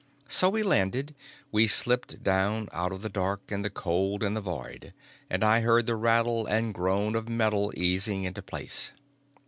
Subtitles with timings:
[0.27, 1.13] So we landed,
[1.51, 4.95] we slipped down out of the dark and the cold and the void,
[5.29, 8.93] and I heard the rattle and groan of metal easing into place.